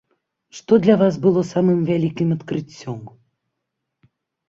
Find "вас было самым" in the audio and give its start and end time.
1.01-1.79